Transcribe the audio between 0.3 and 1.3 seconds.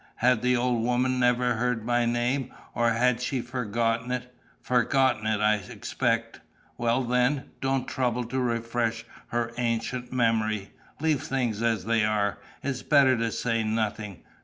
the old woman